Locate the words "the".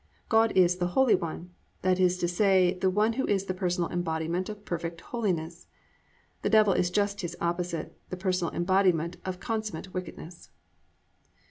0.77-0.87, 2.73-2.89, 3.45-3.53, 6.41-6.49, 8.09-8.17